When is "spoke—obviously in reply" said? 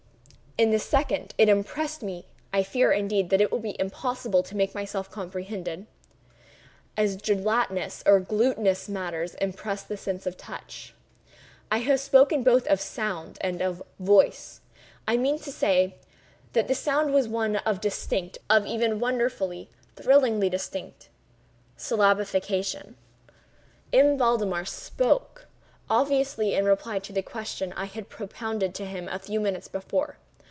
24.65-26.99